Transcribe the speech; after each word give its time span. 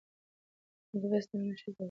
د 0.89 0.91
ملي 0.93 1.07
بس 1.11 1.25
دننه 1.29 1.55
ښځې 1.59 1.69
ولاړې 1.71 1.75
دي. 1.75 1.79